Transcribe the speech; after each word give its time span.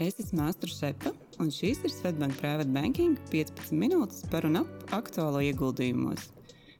Es 0.00 0.16
esmu 0.16 0.46
Astra 0.48 0.70
Šepa, 0.72 1.12
un 1.42 1.50
šīs 1.52 1.82
ir 1.84 1.92
Svetbank 1.92 2.38
Private 2.40 2.72
Banking 2.72 3.18
15 3.30 3.76
minūtes 3.76 4.24
par 4.32 4.46
un 4.48 4.62
ap 4.62 4.92
aktuālo 4.96 5.42
ieguldījumos. 5.44 6.30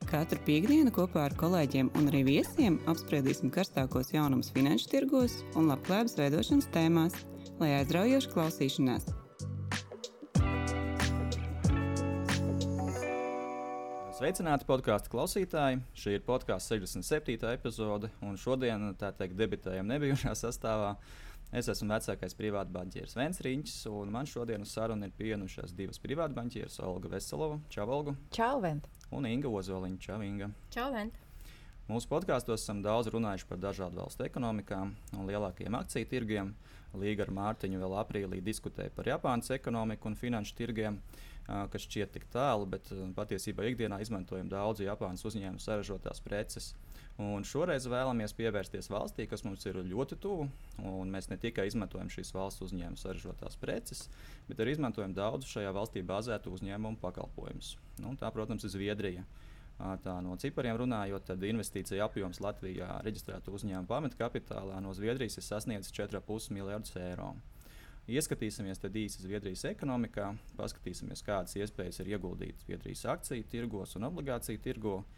Katru 0.09 0.41
piekdienu 0.46 0.91
kopā 0.95 1.27
ar 1.29 1.37
kolēģiem 1.38 1.93
un 2.01 2.09
arī 2.11 2.25
viesiem 2.27 2.80
apspriedīsim 2.91 3.53
karstākos 3.54 4.14
jaunumus 4.17 4.51
finanšu 4.56 4.88
tirgos 4.91 5.37
un 5.53 5.69
labklājības 5.70 6.16
veidošanas 6.19 6.70
tēmās, 6.75 7.19
lai 7.61 7.75
aizraujoši 7.82 8.32
klausīšanās. 8.32 9.11
Sveicināti 14.21 14.66
podkāstu 14.68 15.09
klausītāji! 15.14 15.79
Šī 15.96 16.18
ir 16.18 16.25
podkāstu 16.27 16.75
67. 16.80 17.39
epizode, 17.55 18.11
un 18.21 18.34
šodien, 18.37 18.91
tā 19.00 19.14
teikt, 19.16 19.39
debitējam 19.39 19.89
nebijušā 19.89 20.34
sastāvā. 20.37 20.91
Es 21.51 21.67
esmu 21.67 21.88
vecākais 21.91 22.37
privātbanķieris 22.38 23.16
Vents 23.19 23.41
Riņķis, 23.43 23.79
un 23.91 24.12
man 24.15 24.29
šodien 24.30 24.62
uz 24.62 24.70
sarunu 24.77 25.09
ir 25.09 25.15
pievienojušās 25.19 25.73
divas 25.74 25.98
privātbanķieres- 25.98 26.79
Olga 26.87 27.11
Veselova, 27.11 27.57
Čau, 27.69 27.88
Olga! 27.91 28.15
Čau, 28.30 28.61
Vent! 28.62 28.87
Un 29.11 29.27
Inga 29.27 29.51
Ozoliņa, 29.51 29.98
Čau, 29.98 30.21
Inga! 30.23 30.52
Čau, 30.71 30.93
Vent! 30.95 31.19
Mūsu 31.91 32.07
podkāstos 32.07 32.62
esam 32.62 32.85
daudz 32.85 33.09
runājuši 33.11 33.47
par 33.49 33.59
dažādu 33.59 33.99
valstu 33.99 34.23
ekonomikām 34.23 34.93
un 35.17 35.25
lielākiem 35.27 35.75
akciju 35.75 36.07
tirgiem. 36.13 36.53
Līga 36.95 37.25
ar 37.25 37.33
Mārtiņu 37.35 37.80
vēl 37.83 37.97
aprīlī 37.99 38.39
diskutēja 38.47 38.93
par 38.95 39.09
Japānas 39.11 39.51
ekonomiku 39.57 40.07
un 40.11 40.15
finanšu 40.19 40.55
tirgiem, 40.59 41.01
kas 41.49 41.89
šķiet 41.89 42.13
tik 42.15 42.29
tālu, 42.30 42.69
bet 42.71 42.93
patiesībā 43.16 43.66
ikdienā 43.73 43.99
izmantojam 44.05 44.47
daudzu 44.53 44.87
Japānas 44.87 45.27
uzņēmumu 45.27 45.63
saražotās 45.65 46.23
preces. 46.23 46.71
Un 47.19 47.43
šoreiz 47.43 47.89
vēlamies 47.91 48.37
pievērsties 48.38 48.91
valstī, 48.93 49.27
kas 49.27 49.43
mums 49.43 49.66
ir 49.66 49.83
ļoti 49.83 50.21
tuvu. 50.23 50.47
Mēs 51.11 51.27
ne 51.33 51.43
tikai 51.43 51.66
izmantojam 51.73 52.13
šīs 52.13 52.30
valsts 52.37 52.69
uzņēmuma 52.71 53.02
saražotās 53.02 53.59
preces, 53.59 54.07
bet 54.47 54.63
arī 54.63 54.79
izmantojam 54.79 55.16
daudzu 55.16 55.51
šajā 55.57 55.75
valstī 55.75 56.07
bāzētu 56.07 56.54
uzņēmumu 56.54 57.02
pakalpojumus. 57.02 57.75
Nu, 57.99 58.15
tā, 58.21 58.30
protams, 58.35 58.65
ir 58.69 58.79
Zviedrija. 58.79 59.27
Tā 59.80 60.16
no 60.20 60.34
cipariem 60.36 60.76
runājot, 60.76 61.24
tad 61.30 61.45
investīcija 61.48 62.04
apjoms 62.04 62.42
Latvijā 62.45 62.98
reģistrētu 63.06 63.54
uzņēmumu 63.56 63.88
pamatkapitālā 63.88 64.81
no 64.84 64.92
Zviedrijas 64.97 65.38
ir 65.41 65.47
sasniedzis 65.47 65.94
4,5 65.97 66.50
miljardus 66.53 66.98
eiro. 67.00 67.31
Ieskatīsimies 68.10 68.82
tad 68.82 68.97
īsi 68.97 69.22
Zviedrijas 69.25 69.64
ekonomikā, 69.70 70.34
paskatīsimies, 70.58 71.25
kādas 71.25 71.56
iespējas 71.56 72.03
ir 72.03 72.12
ieguldīt 72.12 72.60
Zviedrijas 72.66 73.06
akciju 73.14 73.48
tirgos 73.53 73.97
un 73.97 74.08
obligāciju 74.10 74.60
tirgos 74.64 75.08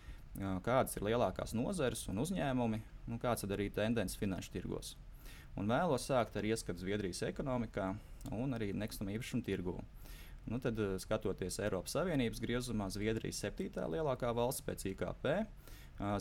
kādas 0.64 0.96
ir 0.96 1.04
lielākās 1.04 1.52
nozares 1.54 2.06
un 2.08 2.22
uzņēmumi, 2.22 2.80
un 3.08 3.18
kāds 3.20 3.44
ir 3.44 3.52
arī 3.52 3.68
tendences 3.70 4.16
finanšu 4.16 4.52
tirgos. 4.52 4.96
Un 5.56 5.68
vēlos 5.68 6.06
sākt 6.08 6.36
ar 6.36 6.44
ieskatu 6.48 6.80
Zviedrijas 6.80 7.22
ekonomikā 7.28 7.92
un 8.32 8.54
arī 8.56 8.72
nekustamā 8.72 9.12
īpašuma 9.12 9.44
tirgū. 9.44 9.76
Nu, 10.50 10.58
tad, 10.62 10.78
skatoties 11.02 11.60
Eiropas 11.62 11.94
Savienības 11.96 12.40
griezumā, 12.42 12.88
Zviedrija 12.90 13.30
ir 13.30 13.38
septītā 13.38 13.86
lielākā 13.90 14.32
valsts 14.34 14.64
pēc 14.66 14.88
IKP. 14.90 15.28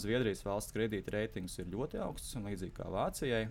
Zviedrijas 0.03 0.43
valsts 0.45 0.75
kredīta 0.75 1.15
reitings 1.15 1.55
ir 1.57 1.71
ļoti 1.71 1.97
augsts, 2.03 2.35
un 2.37 2.45
līdzīgi 2.45 2.75
kā 2.75 2.85
Vācijai, 2.91 3.45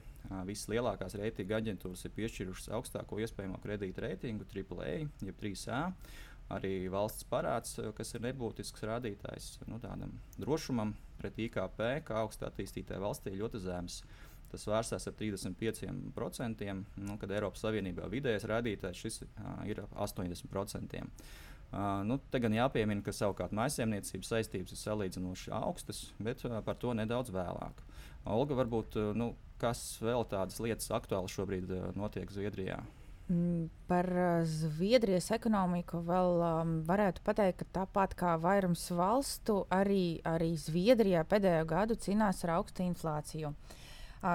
visas 0.46 0.68
lielākās 0.70 1.16
reitinga 1.18 1.58
aģentūras 1.58 2.04
ir 2.06 2.12
piešķirušas 2.14 2.70
augstāko 2.76 3.18
iespējamo 3.24 3.58
kredīta 3.64 4.04
reitingu, 4.04 4.46
AAA, 4.46 5.08
jeb 5.26 5.40
3A 5.40 5.80
arī 6.50 6.90
valsts 6.90 7.26
parāds, 7.30 7.78
eh, 7.78 7.92
kas 7.96 8.14
ir 8.14 8.24
nebūtisks 8.26 8.82
rādītājs 8.90 9.52
nu, 9.70 9.78
tādam 9.82 10.12
drošumam 10.38 10.94
pret 11.20 11.38
IKP, 11.46 12.02
kā 12.06 12.24
augstā 12.24 12.50
attīstītā 12.50 12.98
valstī, 13.02 13.36
ļoti 13.38 13.60
zems. 13.62 14.02
Tas 14.50 14.66
vērstās 14.66 15.06
ar 15.06 15.14
35%, 15.14 16.72
nu, 17.04 17.16
kad 17.20 17.30
Eiropas 17.36 17.62
Savienībā 17.62 18.08
vidējais 18.10 18.48
rādītājs 18.50 19.04
šis, 19.04 19.20
uh, 19.28 19.60
ir 19.70 19.84
80%. 19.94 21.04
Uh, 21.70 22.00
nu, 22.02 22.16
te 22.32 22.40
gan 22.42 22.54
jāpiemina, 22.56 23.02
ka 23.06 23.14
savukārt 23.14 23.52
maisaimniecības 23.54 24.32
saistības 24.32 24.74
ir 24.74 24.78
salīdzinoši 24.80 25.52
augstas, 25.54 26.08
bet 26.18 26.42
uh, 26.48 26.56
par 26.66 26.80
to 26.82 26.96
nedaudz 26.98 27.30
vēlāk. 27.30 27.84
Olga, 28.26 28.56
varbūt 28.58 28.98
uh, 28.98 29.12
nu, 29.14 29.36
kas 29.62 29.84
vēl 30.02 30.26
tādas 30.32 30.58
lietas 30.58 30.90
aktuāli 30.96 31.30
šobrīd 31.30 31.70
uh, 31.76 31.84
notiek 31.94 32.32
Zviedrijā? 32.34 32.80
Mm, 33.30 33.68
par 33.86 34.10
Zviedrijas 34.50 35.30
ekonomiku 35.36 36.00
vēl 36.02 36.42
um, 36.42 36.72
varētu 36.88 37.22
pateikt, 37.22 37.62
ka 37.62 37.84
tāpat 37.84 38.18
kā 38.18 38.34
vairums 38.42 38.88
valstu, 38.90 39.60
arī, 39.70 40.18
arī 40.26 40.56
Zviedrijā 40.58 41.22
pēdējo 41.30 41.68
gadu 41.70 41.94
cīnās 42.02 42.42
ar 42.48 42.56
augstu 42.56 42.82
inflāciju. 42.82 43.54
Uh, 43.54 43.78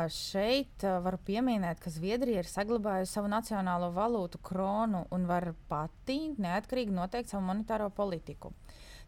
šeit 0.10 0.82
varu 0.82 1.20
pieminēt, 1.26 1.78
ka 1.84 1.94
Zviedrija 1.94 2.42
ir 2.42 2.50
saglabājusi 2.50 3.18
savu 3.18 3.30
nacionālo 3.30 3.92
valūtu, 3.94 4.42
kronu, 4.42 5.06
un 5.14 5.28
var 5.30 5.52
pati 5.70 6.34
neatkarīgi 6.42 6.96
noteikt 6.96 7.30
savu 7.30 7.46
monetāro 7.46 7.92
politiku. 7.94 8.54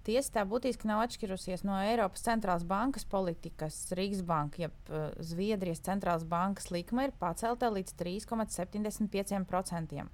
Tiesa 0.07 0.37
tā 0.37 0.43
būtiski 0.47 0.87
nav 0.87 1.01
atšķirusies 1.03 1.65
no 1.67 1.75
Eiropas 1.83 2.21
centrālās 2.23 2.63
bankas 2.63 3.03
politikas. 3.09 3.89
Rīgas 3.97 4.21
banka, 4.23 4.67
jeb 4.67 4.91
Zviedrijas 5.19 5.81
centrālās 5.83 6.23
bankas 6.23 6.69
likme 6.71 7.09
ir 7.09 7.15
pacelta 7.19 7.67
līdz 7.73 7.97
3,75%. 7.99 10.05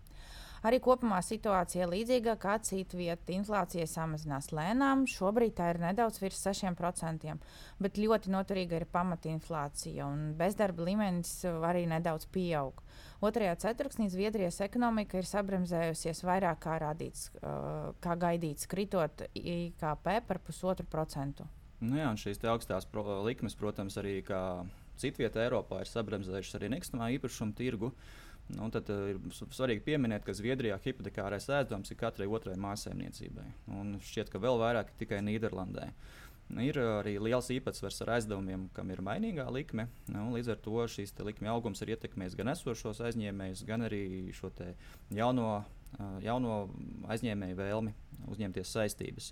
Arī 0.64 0.80
kopumā 0.80 1.18
situācija 1.20 1.90
līdzīga 1.92 2.38
kā 2.40 2.56
citvietā. 2.64 3.34
Inflācija 3.36 3.84
samazinās 3.90 4.50
lēnām, 4.56 5.04
šobrīd 5.12 5.58
tā 5.58 5.74
ir 5.74 5.80
nedaudz 5.84 6.22
virs 6.22 6.40
6%, 6.46 7.34
bet 7.84 8.00
ļoti 8.00 8.32
noturīga 8.32 8.80
ir 8.80 8.88
pamatinflācija 8.94 10.08
un 10.08 10.32
bezdarba 10.40 10.88
līmenis 10.88 11.34
arī 11.68 11.84
nedaudz 11.92 12.30
pieaug. 12.32 12.80
Otrajā 13.24 13.58
ceturksnī 13.66 14.08
Zviedrijas 14.12 14.62
ekonomika 14.64 15.20
ir 15.20 15.28
sabremzējusies 15.28 16.24
vairāk 16.24 16.64
kā, 16.64 16.80
rādīts, 16.84 17.30
kā 18.04 18.18
gaidīts, 18.20 18.68
kritot 18.72 19.26
IKP 19.36 20.12
par 20.28 20.44
pusotru 20.44 20.88
procentu. 20.88 21.48
Nu 21.84 22.00
jā, 22.00 22.12
šīs 22.16 22.40
augstās 22.48 22.88
pro 22.88 23.20
likmes, 23.28 23.56
protams, 23.60 24.00
arī 24.00 24.22
citvietā 25.00 25.44
Eiropā 25.44 25.84
ir 25.84 25.92
sabremzējušas 25.92 26.60
arī 26.60 26.72
nekustamā 26.78 27.10
īpašuma 27.18 27.56
tirgu. 27.58 27.92
Uh, 27.92 28.23
Nu, 28.52 28.68
tad 28.74 28.90
uh, 28.92 29.06
ir 29.14 29.20
svarīgi 29.32 29.86
pieminēt, 29.86 30.26
ka 30.28 30.36
Zviedrijā 30.36 30.76
hipotekārais 30.84 31.48
aizdevums 31.48 31.94
ir 31.94 32.00
katrai 32.00 32.28
otrai 32.28 32.58
mājsaimniecībai. 32.60 33.46
Un 33.80 33.96
šķiet, 34.04 34.30
ka 34.34 34.42
vēl 34.44 34.60
vairāk 34.62 34.92
tikai 35.00 35.22
Nīderlandē. 35.24 35.88
Ir 36.62 36.78
arī 36.78 37.16
liels 37.24 37.48
īpatsvars 37.56 38.02
ar 38.04 38.18
aizdevumiem, 38.18 38.68
kam 38.76 38.92
ir 38.94 39.02
mainīgā 39.02 39.46
likme. 39.56 39.88
Nu, 40.12 40.28
līdz 40.36 40.52
ar 40.54 40.60
to 40.62 40.84
šīs 40.92 41.16
likme 41.24 41.50
augums 41.50 41.82
ir 41.82 41.96
ietekmējis 41.96 42.36
gan 42.38 42.52
esošos 42.54 43.00
aizņēmējus, 43.08 43.64
gan 43.66 43.88
arī 43.88 44.04
šo 44.36 44.52
jauno, 45.16 45.48
jauno 46.22 46.58
aizņēmēju 47.16 47.58
vēlmi 47.58 47.96
uzņemties 48.36 48.76
saistības. 48.76 49.32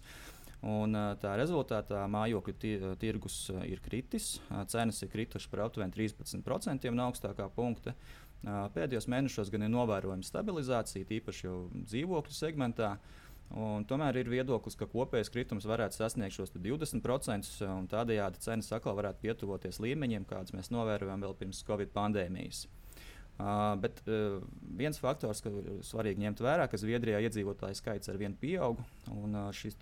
Un, 0.61 0.93
tā 1.17 1.33
rezultātā 1.39 2.03
mājokļu 2.13 2.95
tirgus 3.01 3.37
ir 3.65 3.81
kritis, 3.81 4.35
cenas 4.69 5.01
ir 5.01 5.09
kritušas 5.09 5.49
par 5.49 5.65
aptuveni 5.65 5.93
13% 5.95 6.91
no 6.93 7.07
augstākā 7.09 7.47
punkta. 7.55 7.95
Pēdējos 8.41 9.05
mēnešos 9.11 9.51
gan 9.53 9.67
ir 9.67 9.69
novērojama 9.69 10.25
stabilizācija, 10.25 11.05
tīpaši 11.09 11.45
jau 11.45 11.57
dzīvokļu 11.85 12.33
segmentā. 12.33 12.95
Un 13.51 13.83
tomēr 13.83 14.21
ir 14.21 14.29
viedoklis, 14.31 14.77
ka 14.79 14.87
kopējais 14.89 15.29
kritums 15.29 15.67
varētu 15.67 15.99
sasniegt 15.99 16.37
šos 16.37 16.53
20%, 16.55 17.49
un 17.67 17.89
tādējādi 17.91 18.39
cenas 18.41 18.71
atkal 18.71 18.95
varētu 18.97 19.25
pietuvoties 19.25 19.81
līmeņiem, 19.83 20.25
kādus 20.29 20.55
mēs 20.55 20.71
novērojām 20.71 21.25
vēl 21.25 21.35
pirms 21.41 21.59
Covid 21.67 21.91
pandēmijas. 21.93 22.63
Uh, 23.41 23.73
bet 23.81 23.99
uh, 24.05 24.39
viens 24.77 24.99
faktors, 25.01 25.41
kas 25.41 25.53
ir 25.57 25.67
svarīgi 25.87 26.21
ņemt 26.21 26.41
vērā, 26.45 26.67
ka 26.69 26.77
Zviedrijā 26.77 27.19
iedzīvotāju 27.25 27.77
skaits 27.79 28.11
ar 28.11 28.19
vienu 28.21 28.37
pieaug, 28.39 28.79
un 29.11 29.35
uh, 29.35 29.47
šis 29.55 29.79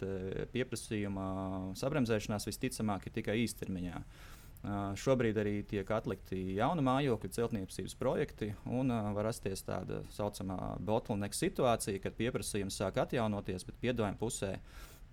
pieprasījuma 0.53 1.29
sabremzēšanās 1.77 2.47
visticamāk 2.47 3.09
ir 3.09 3.17
tikai 3.19 3.35
īstermiņā. 3.43 3.99
Uh, 3.99 4.38
Šobrīd 4.59 5.37
arī 5.39 5.61
tiek 5.63 5.87
atlikti 5.95 6.35
jauni 6.57 6.83
mājokļu 6.83 7.29
celtniecības 7.31 7.93
projekti, 7.95 8.49
un 8.67 8.91
uh, 8.91 9.07
var 9.15 9.29
rasties 9.29 9.63
tāda 9.63 10.01
saucamā 10.11 10.75
bottleneck 10.83 11.37
situācija, 11.37 12.01
kad 12.03 12.17
pieprasījums 12.17 12.75
sāk 12.81 12.99
atjaunoties, 12.99 13.63
bet 13.63 13.79
piedāvājuma 13.79 14.19
pusē 14.19 14.57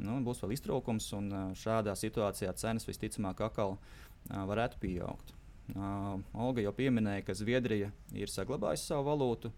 nu, 0.02 0.19
būs 0.26 0.43
vēl 0.43 0.56
iztrūkums, 0.56 1.06
un 1.14 1.31
uh, 1.31 1.44
šādā 1.54 1.94
situācijā 1.94 2.50
cenas 2.58 2.88
visticamāk 2.90 3.44
atkal 3.46 3.76
uh, 3.76 4.43
varētu 4.50 4.82
pieaugt. 4.82 5.31
Uh, 5.76 6.19
Olga 6.34 6.66
jau 6.66 6.75
pieminēja, 6.75 7.28
ka 7.28 7.38
Zviedrija 7.38 7.93
ir 8.19 8.32
saglabājusi 8.32 8.90
savu 8.90 9.06
valūtu. 9.12 9.52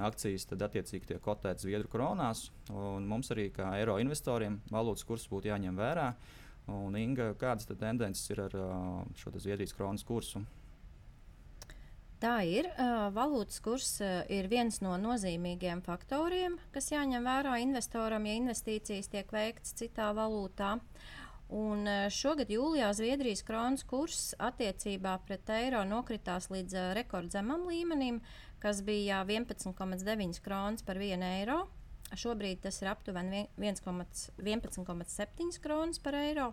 Akcijas 0.00 0.48
tad 0.48 0.64
attiecīgi 0.64 1.12
tiek 1.12 1.20
kotētas 1.24 1.64
Zviedru 1.64 1.92
kronās, 1.92 2.48
un 2.72 3.04
mums 3.08 3.28
arī 3.36 3.50
kā 3.52 3.68
eiro 3.76 4.00
investoriem 4.00 4.62
valūtas 4.72 5.04
kurs 5.08 5.28
būtu 5.28 5.52
jāņem 5.52 5.76
vērā. 5.76 6.08
Uh, 6.16 6.42
Un, 6.66 6.96
Inga, 6.98 7.30
kādas 7.38 7.68
tendences 7.70 8.26
ir 8.32 8.40
ar 8.42 8.54
šo 9.14 9.30
Zviedrijas 9.38 9.74
kronas 9.76 10.02
kursu? 10.06 10.42
Tā 12.16 12.40
ir. 12.48 12.66
Valūtas 13.12 13.60
kurs 13.60 13.90
ir 14.32 14.48
viens 14.48 14.80
no 14.80 14.94
nozīmīgiem 14.98 15.82
faktoriem, 15.84 16.56
kas 16.72 16.88
jāņem 16.90 17.28
vērā 17.28 17.58
investoram, 17.60 18.24
ja 18.26 18.38
investīcijas 18.40 19.12
tiek 19.12 19.30
veikts 19.36 19.76
citā 19.76 20.08
valūtā. 20.16 20.78
Un 21.52 21.86
šogad 22.10 22.50
jūlijā 22.50 22.88
Zviedrijas 22.96 23.44
kronas 23.46 23.84
kurs 23.86 24.32
attiecībā 24.42 25.12
pret 25.28 25.52
eiro 25.54 25.84
nokritās 25.86 26.48
līdz 26.50 26.96
rekordzemam 26.98 27.68
līmenim, 27.68 28.22
kas 28.58 28.80
bija 28.82 29.20
11,9 29.28 30.40
kronas 30.42 30.82
par 30.82 30.98
1 30.98 31.22
eiro. 31.28 31.66
Šobrīd 32.14 32.60
tas 32.62 32.78
ir 32.82 32.88
aptuveni 32.92 33.48
11,7 33.58 35.60
kronas 35.62 35.98
par 35.98 36.14
eiro. 36.14 36.52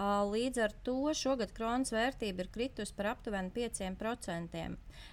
Līdz 0.00 0.60
ar 0.64 0.72
to 0.86 1.12
šogad 1.12 1.50
kronas 1.52 1.92
vērtība 1.92 2.46
ir 2.46 2.48
kritusi 2.54 2.94
par 2.96 3.10
aptuveni 3.10 3.52
5%. 3.52 4.62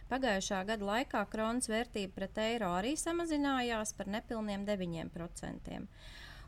Pagājušā 0.08 0.62
gada 0.70 0.88
laikā 0.88 1.26
kronas 1.34 1.68
vērtība 1.68 2.16
pret 2.16 2.40
eiro 2.46 2.70
arī 2.78 2.94
samazinājās 2.96 3.92
par 3.98 4.08
nepilniem 4.08 4.64
9%. 4.70 5.82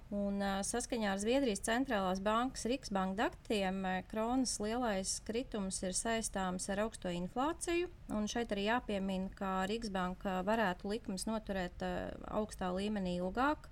Un, 0.09 0.41
saskaņā 0.65 1.11
ar 1.13 1.19
Zviedrijas 1.21 1.61
centrālās 1.67 2.17
bankas 2.25 2.63
Riksbanka 2.65 3.27
datiem, 3.27 3.83
kronas 4.09 4.55
lielais 4.57 5.11
kritums 5.27 5.77
ir 5.85 5.93
saistāms 5.93 6.65
ar 6.73 6.81
augsto 6.87 7.11
inflāciju. 7.13 7.91
Šeit 8.25 8.49
arī 8.55 8.65
jāpiemina, 8.71 9.29
ka 9.37 9.51
Riksbanka 9.69 10.39
varētu 10.49 10.89
likmes 10.89 11.27
noturēt 11.29 11.85
augstā 12.25 12.71
līmenī 12.73 13.19
ilgāk, 13.19 13.69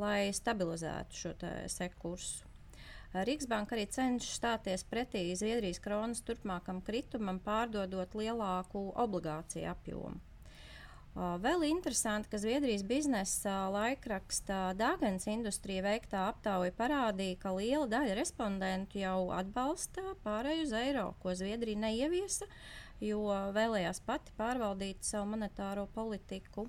lai 0.00 0.32
stabilizētu 0.32 1.20
šo 1.20 1.36
sekursu. 1.68 2.48
Rīgsbanka 3.14 3.76
arī 3.76 3.84
cenšas 3.86 4.40
stāties 4.40 4.82
pretī 4.88 5.28
Zviedrijas 5.38 5.84
kronas 5.84 6.24
turpmākam 6.26 6.80
kritumam, 6.82 7.36
pārdodot 7.44 8.16
lielāku 8.18 8.88
obligāciju 9.04 9.68
apjomu. 9.70 10.18
Vēl 11.14 11.62
interesanti, 11.68 12.26
ka 12.26 12.40
Zviedrijas 12.42 12.82
biznesa 12.82 13.68
laikraksta 13.70 14.72
Dāngas 14.74 15.28
industrija 15.30 15.84
veiktā 15.86 16.24
aptauja 16.32 16.74
parādīja, 16.74 17.38
ka 17.38 17.52
liela 17.54 17.86
daļa 17.92 18.16
respondentu 18.18 18.98
jau 18.98 19.28
atbalsta 19.30 20.16
pārēju 20.24 20.64
uz 20.66 20.74
eiro, 20.74 21.04
ko 21.22 21.36
Zviedrija 21.38 21.78
neieviesa, 21.84 22.50
jo 22.98 23.28
vēlējās 23.54 24.02
pati 24.02 24.34
pārvaldīt 24.40 25.06
savu 25.06 25.30
monetāro 25.36 25.86
politiku. 25.94 26.66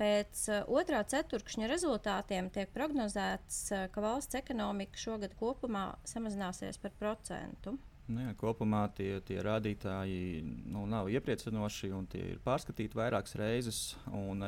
Pēc 0.00 0.48
otrā 0.72 1.04
ceturkšņa 1.04 1.68
rezultātiem 1.68 2.48
tiek 2.50 2.72
prognozēts, 2.72 3.66
ka 3.92 4.00
valsts 4.00 4.40
ekonomika 4.40 4.96
šogad 4.96 5.36
kopumā 5.36 5.90
samazināsies 6.08 6.80
par 6.80 6.96
procentu. 6.96 7.76
Nu, 8.10 8.18
jā, 8.18 8.32
kopumā 8.34 8.82
tie, 8.96 9.20
tie 9.22 9.36
rādītāji 9.44 10.40
nu, 10.42 10.82
nav 10.90 11.06
iepriecinoši 11.12 11.92
un 11.94 12.08
tie 12.10 12.22
ir 12.32 12.40
pārskatīti 12.42 12.98
vairākas 12.98 13.36
reizes. 13.38 13.78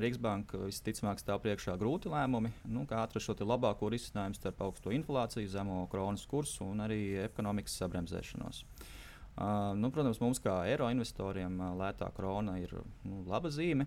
Rīgsbanka 0.03 0.59
visticamāk 0.65 1.23
stāv 1.23 1.45
priekšā 1.45 1.77
grūti 1.79 2.11
lēmumi, 2.11 2.51
nu, 2.75 2.83
kā 2.91 3.05
atrast 3.05 3.29
šo 3.29 3.37
labāko 3.47 3.93
risinājumu 3.95 4.39
starp 4.41 4.65
augsto 4.67 4.91
inflāciju, 4.95 5.51
zemo 5.53 5.85
kronas 5.93 6.27
kursu 6.27 6.67
un 6.67 6.83
arī 6.83 6.99
ekonomikas 7.29 7.79
sabremzēšanos. 7.79 8.65
Uh, 9.35 9.71
nu, 9.79 9.91
protams, 9.95 10.21
mums 10.23 10.43
kā 10.43 10.61
eiro 10.71 10.91
investoriem 10.91 11.57
lētā 11.79 12.11
krona 12.15 12.57
ir 12.63 12.75
nu, 13.07 13.23
laba 13.31 13.51
zīme, 13.55 13.87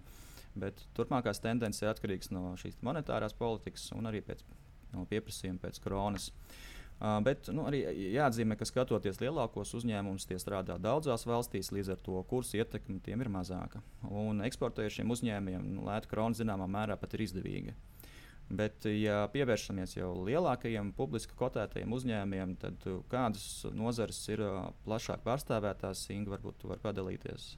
bet 0.59 0.79
turpmākās 0.95 1.43
tendences 1.43 1.83
ir 1.83 1.91
atkarīgas 1.91 2.31
no 2.35 2.55
šīs 2.59 2.79
monetārās 2.87 3.35
politikas 3.35 3.91
un 3.95 4.07
arī 4.09 4.23
pēc, 4.27 4.43
no 4.95 5.05
pieprasījuma 5.11 5.63
pēc 5.67 5.79
kronas. 5.83 6.31
Uh, 6.31 6.65
Uh, 6.97 7.19
bet 7.21 7.45
nu, 7.53 7.61
arī 7.69 7.83
jāatzīmē, 8.15 8.55
ka 8.57 8.65
skatoties 8.65 9.19
lielākos 9.21 9.75
uzņēmumus, 9.77 10.25
tie 10.25 10.39
strādā 10.41 10.79
daudzās 10.81 11.27
valstīs, 11.29 11.69
līdz 11.75 11.91
ar 11.93 11.99
to 12.01 12.23
kursu 12.29 12.57
ietekme 12.57 12.97
tiem 13.05 13.21
ir 13.21 13.29
mazāka. 13.29 13.83
Un 14.09 14.41
eksportējušiem 14.47 15.13
uzņēmumiem 15.13 15.67
nu, 15.75 15.85
lēta 15.85 16.09
krona 16.09 16.37
zināmā 16.37 16.65
mērā 16.73 16.97
pat 16.97 17.13
ir 17.13 17.27
izdevīga. 17.27 17.75
Bet, 18.47 18.85
ja 18.87 19.25
pievēršamies 19.29 19.97
jau 19.97 20.09
lielākajiem 20.23 20.93
publiski 20.95 21.35
kotētajiem 21.37 21.93
uzņēmumiem, 21.93 22.55
tad 22.61 22.85
kādas 23.11 23.67
nozares 23.75 24.21
ir 24.31 24.41
plašāk 24.85 25.21
pārstāvētās? 25.27 26.05
Inga, 26.15 26.37
varbūt 26.37 26.61
tu 26.61 26.71
vari 26.71 26.81
padalīties. 26.81 27.51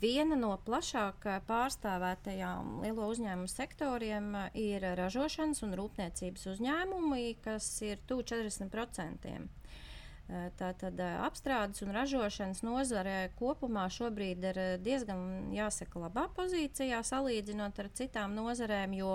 Viena 0.00 0.36
no 0.38 0.54
plašāk 0.64 1.26
pārstāvētajām 1.48 2.78
lielo 2.84 3.08
uzņēmumu 3.12 3.50
sektoriem 3.52 4.30
ir 4.56 4.86
ražošanas 4.96 5.60
un 5.66 5.76
rūpniecības 5.76 6.46
uzņēmumi, 6.54 7.24
kas 7.44 7.66
ir 7.84 8.00
tuvu 8.08 8.24
40%. 8.30 9.36
Tātad 10.60 10.98
apstrādes 11.24 11.80
un 11.84 11.92
ražošanas 11.96 12.60
nozare 12.60 13.30
kopumā 13.38 13.86
šobrīd 13.92 14.42
ir 14.50 14.58
diezgan 14.84 15.54
jāsaka 15.56 16.02
labā 16.02 16.26
pozīcijā 16.36 16.98
salīdzinot 17.10 17.80
ar 17.80 17.88
citām 17.96 18.36
nozarēm, 18.36 18.96
jo 19.00 19.14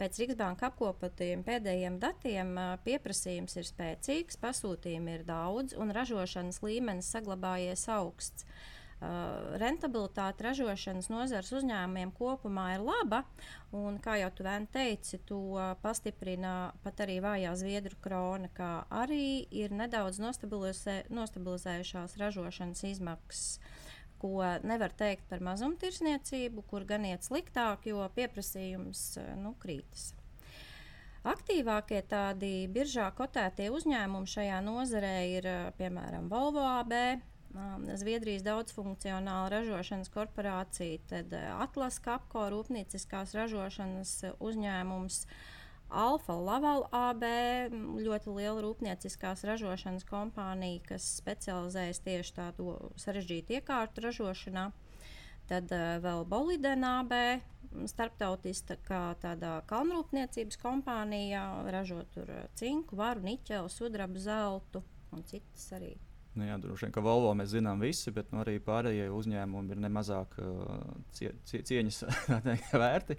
pēc 0.00 0.18
Rīgsbanka 0.22 0.72
apkopotajiem 0.72 1.44
pēdējiem 1.46 2.00
datiem 2.02 2.58
pieprasījums 2.82 3.58
ir 3.62 3.70
spēcīgs, 3.70 4.38
pasūtījumi 4.42 5.20
ir 5.20 5.24
daudz 5.28 5.78
un 5.78 5.94
ražošanas 5.94 6.62
līmenis 6.66 7.14
saglabājies 7.14 7.86
augsts. 7.94 8.46
Uh, 9.00 9.56
rentabilitāte 9.56 10.44
ražošanas 10.44 11.06
nozares 11.08 11.54
uzņēmumiem 11.56 12.10
kopumā 12.12 12.66
ir 12.74 12.82
laba. 12.84 13.22
Un, 13.72 13.96
kā 14.02 14.18
jau 14.20 14.28
tu 14.36 14.44
vien 14.44 14.66
teici, 14.68 15.16
to 15.24 15.56
pastiprina 15.80 16.74
pat 16.84 17.00
arī 17.06 17.16
vājā 17.24 17.54
zviedru 17.56 17.96
krona, 18.04 18.50
kā 18.52 18.84
arī 18.92 19.46
ir 19.56 19.72
nedaudz 19.72 20.20
nostabilizē, 20.20 21.06
nostabilizējušās 21.16 22.18
ražošanas 22.20 22.84
izmaksas. 22.90 23.60
Ko 24.20 24.44
nevar 24.68 24.92
teikt 24.92 25.24
par 25.32 25.40
mazumtirdzniecību, 25.48 26.66
kur 26.68 26.84
gan 26.84 27.08
iet 27.08 27.24
sliktāk, 27.24 27.88
jo 27.88 28.04
pieprasījums 28.12 29.14
nu, 29.40 29.54
krītas. 29.62 30.10
Aktīvākie 31.24 32.02
tādi 32.08 32.68
biržā 32.72 33.08
kotētie 33.16 33.72
uzņēmumi 33.72 34.28
šajā 34.28 34.60
nozarē 34.64 35.16
ir 35.38 35.48
piemēram 35.80 36.28
Volvo 36.28 36.68
AB, 36.68 36.92
Zviedrijas 37.98 38.44
daudzfunkcionāla 38.46 39.48
ražošanas 39.50 40.10
korporācija, 40.14 41.00
tad 41.10 41.32
Atlas 41.34 41.98
Kapko 42.02 42.46
rūpnieciskās 42.52 43.34
ražošanas 43.34 44.12
uzņēmums. 44.38 45.24
Alfa 45.90 46.36
Laval 46.38 46.84
AB, 46.94 47.24
ļoti 47.98 48.34
liela 48.36 48.60
rūpnieciskās 48.62 49.42
ražošanas 49.48 50.06
kompānija, 50.06 50.84
kas 50.92 51.08
specializējas 51.18 51.98
tieši 52.04 52.34
tādu 52.36 52.76
sarežģītu 53.02 53.56
iekārtu 53.58 54.04
ražošanā. 54.04 54.68
Tad 55.50 55.72
uh, 55.74 55.96
vēl 56.04 56.22
Bolidena 56.30 57.00
AB, 57.00 57.16
starptautiska 57.90 58.76
tādā 59.22 59.56
kalnrūpniecības 59.70 60.60
kompānijā, 60.62 61.42
ražo 61.74 62.04
tur 62.14 62.30
cinku, 62.54 62.94
varu, 63.02 63.26
niķeli, 63.26 63.74
sudrabu, 63.74 64.22
zeltu 64.22 64.84
un 65.10 65.26
citas 65.26 65.66
arī 65.74 65.96
Nu, 66.38 66.44
jā, 66.46 66.56
droši 66.62 66.86
vien, 66.86 66.92
ka 66.94 67.02
Volvo 67.02 67.32
mēs 67.34 67.50
zinām 67.50 67.80
visi, 67.82 68.12
bet 68.14 68.28
nu, 68.30 68.44
arī 68.44 68.60
pārējie 68.62 69.08
uzņēmumi 69.10 69.74
ir 69.74 69.80
nemazāk 69.82 70.36
uh, 70.38 70.76
cie, 71.16 71.32
cie, 71.48 71.58
cieņas 71.66 72.04
vērti. 72.82 73.16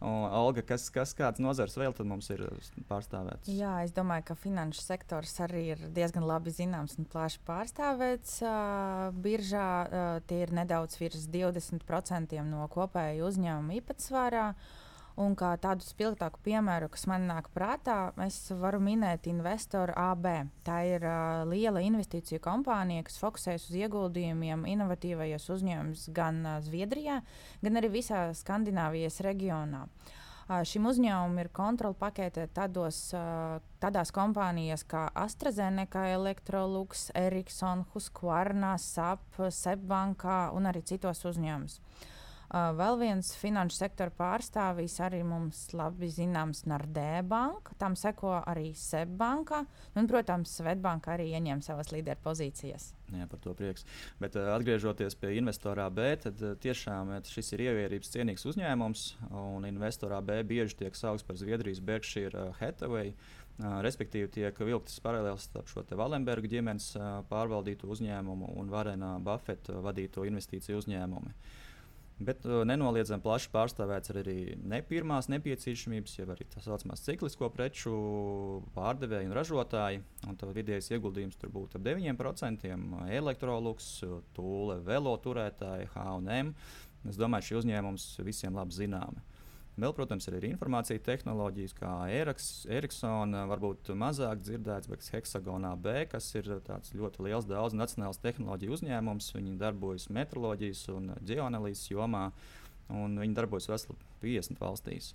Un, 0.00 0.24
Olga, 0.32 0.64
kas, 0.64 0.86
kas 0.92 1.12
kāds 1.16 1.42
nozars 1.44 1.76
vēl 1.76 1.92
mums 2.08 2.30
ir 2.32 2.46
pārstāvēts? 2.88 3.50
Jā, 3.52 3.74
es 3.84 3.92
domāju, 3.96 4.30
ka 4.30 4.38
finanšu 4.40 4.80
sektors 4.80 5.36
arī 5.44 5.66
ir 5.74 5.84
diezgan 5.92 6.24
labi 6.24 6.54
zināms 6.56 6.96
un 6.98 7.08
plaši 7.10 7.42
pārstāvēts. 7.44 8.38
Uh, 8.48 9.10
biržā 9.26 9.68
uh, 9.84 10.16
tie 10.28 10.40
ir 10.46 10.56
nedaudz 10.56 10.96
virs 11.02 11.28
20% 11.28 12.40
no 12.48 12.64
kopēja 12.72 13.28
uzņēmuma 13.28 13.76
īpatsvārā. 13.82 14.48
Uh, 14.54 14.83
Un 15.14 15.36
kā 15.38 15.52
tādu 15.62 15.84
spilgtāku 15.86 16.40
piemēru, 16.42 16.88
kas 16.90 17.04
man 17.06 17.28
nāk 17.30 17.46
prātā, 17.54 18.10
es 18.24 18.34
varu 18.58 18.80
minēt 18.82 19.28
investoru 19.30 19.94
AB. 19.94 20.26
Tā 20.66 20.80
ir 20.90 21.04
uh, 21.06 21.44
liela 21.46 21.78
investīciju 21.86 22.42
kompānija, 22.42 23.04
kas 23.06 23.20
fokusējas 23.22 23.68
uz 23.70 23.76
ieguldījumiem 23.78 24.64
inovatīvajos 24.72 25.46
uzņēmumus 25.54 26.08
gan 26.16 26.40
uh, 26.42 26.56
Zviedrijā, 26.66 27.20
gan 27.62 27.78
arī 27.78 27.92
visā 27.94 28.24
Skandināvijas 28.34 29.20
reģionā. 29.22 29.84
Uh, 29.84 30.64
šim 30.66 30.90
uzņēmumam 30.90 31.38
ir 31.44 31.52
kontrola 31.54 31.94
pakete 32.00 32.48
tādos, 32.56 32.98
uh, 33.14 33.60
tādās 33.84 34.10
kompānijās 34.16 34.82
kā 34.82 35.04
AstraZeneca, 35.14 36.08
Electrolux, 36.16 37.06
Ericsson, 37.14 37.86
Husqvarna, 37.94 38.74
SAP, 38.82 39.38
Sebbanka 39.62 40.48
un 40.58 40.66
arī 40.72 40.82
citos 40.90 41.22
uzņēmumus. 41.30 41.78
Uh, 41.78 42.10
vēl 42.52 42.98
viens 43.00 43.30
finanšu 43.40 43.78
sektora 43.78 44.12
pārstāvis 44.14 44.98
arī 45.02 45.22
mums 45.26 45.66
labi 45.74 46.10
zināms 46.12 46.64
Nordea 46.70 47.22
banka, 47.26 47.74
tam 47.80 47.96
seko 47.98 48.36
arī 48.42 48.72
Sebbanka, 48.78 49.64
un, 49.96 50.08
protams, 50.10 50.52
Svetbanka 50.58 51.14
arī 51.14 51.30
ieņem 51.34 51.62
savas 51.64 51.92
līderu 51.94 52.20
pozīcijas. 52.24 52.92
Jā, 53.14 53.26
par 53.30 53.40
to 53.44 53.54
prieks. 53.56 53.84
Bet 54.20 54.36
uh, 54.38 54.50
atgriežoties 54.54 55.16
pie 55.20 55.34
investorā 55.38 55.86
B, 55.92 56.14
tad 56.20 56.40
uh, 56.42 56.54
tiešām 56.60 57.12
šis 57.28 57.52
ir 57.54 57.66
ievērības 57.68 58.12
cienīgs 58.14 58.46
uzņēmums, 58.50 59.06
un 59.30 59.66
investorā 59.68 60.20
B 60.24 60.40
bieži 60.46 60.84
tiek 60.84 60.96
saukts 60.98 61.26
par 61.26 61.38
Zviedrijas 61.40 61.82
Berkshire 61.84 62.48
uh, 62.48 62.60
Hathaway. 62.60 63.14
Uh, 63.54 63.78
respektīvi, 63.86 64.26
tiek 64.34 64.56
vilktas 64.66 64.96
paralēlis 65.04 65.44
starp 65.46 65.68
šo 65.70 65.84
Valenberga 65.94 66.48
ģimenes 66.50 66.88
uh, 66.98 67.20
pārvaldīto 67.28 67.86
uzņēmumu 67.94 68.50
un 68.58 68.72
Varena 68.72 69.12
Buffeta 69.22 69.78
vadīto 69.84 70.24
investīciju 70.26 70.80
uzņēmumu. 70.80 71.30
Bet 72.22 72.44
uh, 72.46 72.60
nenoliedzami 72.62 73.24
plaši 73.24 73.48
pārstāvēts 73.50 74.12
arī 74.14 74.36
ne 74.62 74.78
pirmās 74.86 75.26
nepieciešamības, 75.32 76.14
jau 76.20 76.28
arī 76.30 76.46
tā 76.46 76.62
saucamās 76.62 77.02
ciklisko 77.02 77.48
preču 77.50 77.94
pārdevēji 78.76 79.30
un 79.30 79.34
ražotāji. 79.34 80.02
Un 80.28 80.38
tad 80.38 80.54
vidējais 80.54 80.92
ieguldījums 80.94 81.40
tur 81.40 81.50
būtu 81.54 81.80
ap 81.80 81.86
9%. 81.88 82.70
Elektrolūks, 83.18 83.90
Tūle, 84.36 84.78
Velo 84.86 85.16
turētāji, 85.26 85.90
H&M. 85.96 86.54
Es 87.10 87.18
domāju, 87.18 87.50
šie 87.50 87.60
uzņēmums 87.64 88.06
visiem 88.24 88.54
labi 88.56 88.78
zināmi. 88.78 89.24
Vēl, 89.74 89.90
protams, 89.90 90.28
ir 90.30 90.44
informācija 90.46 91.02
tehnoloģijas, 91.02 91.72
kā 91.74 91.92
Ericsson, 92.14 93.34
varbūt 93.50 93.88
mazāk 93.98 94.44
dzirdēts, 94.44 94.86
bet 94.86 95.06
Hexagonā 95.10 95.72
B, 95.82 96.04
kas 96.12 96.28
ir 96.38 96.46
ļoti 96.94 97.24
liels, 97.26 97.48
daudz 97.50 97.74
nacionāls 97.74 98.22
tehnoloģiju 98.22 98.76
uzņēmums. 98.76 99.32
Viņi 99.34 99.56
darbojas 99.58 100.06
metroloģijas 100.14 100.84
un 100.94 101.10
geoanalīzes 101.26 101.90
jomā, 101.90 102.28
un 102.94 103.18
viņi 103.18 103.34
darbojas 103.34 103.66
veseli 103.72 103.98
50 104.22 104.62
valstīs. 104.62 105.10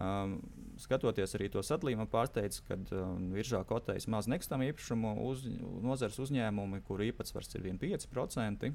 Um, 0.00 0.38
skatoties 0.80 1.36
arī 1.36 1.50
to 1.52 1.60
sadalījumu, 1.60 2.06
pārsteidz, 2.08 2.62
ka 2.64 2.78
um, 2.96 3.26
virsā 3.36 3.60
kotējas 3.68 4.08
maz 4.08 4.24
nekustamā 4.32 4.70
īpašuma 4.70 5.18
uz, 5.20 5.44
nozares 5.84 6.16
uzņēmumi, 6.24 6.80
kuru 6.88 7.10
īpatsvars 7.10 7.52
ir 7.58 7.68
1,5%. 7.74 8.72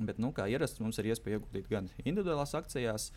Bet, 0.00 0.16
nu, 0.20 0.30
kā 0.32 0.46
ierasts, 0.48 0.80
mums 0.80 0.96
ir 1.00 1.10
iespēja 1.12 1.36
ieguldīt 1.36 1.66
gan 1.68 1.88
individuālās 2.04 2.54
akcijās, 2.56 3.10